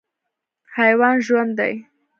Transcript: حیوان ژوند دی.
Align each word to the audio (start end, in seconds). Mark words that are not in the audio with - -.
حیوان 0.75 1.15
ژوند 1.25 1.51
دی. 1.57 1.73